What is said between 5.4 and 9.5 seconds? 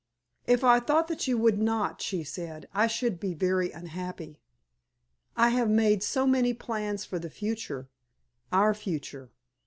have made so many plans for the future our future."